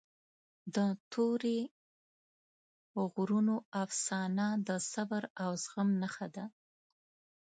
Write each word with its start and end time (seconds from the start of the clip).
د 0.75 0.77
تورې 1.11 1.59
غرونو 3.13 3.55
افسانه 3.83 4.47
د 4.67 4.69
صبر 4.91 5.23
او 5.43 5.51
زغم 5.63 5.89
نښه 6.01 6.27
ده. 6.35 6.45